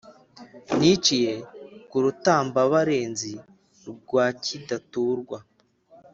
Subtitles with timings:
[0.77, 1.33] Niciye
[1.89, 3.33] ku Rutambabarenzi
[3.95, 5.37] rwa Kidaturwa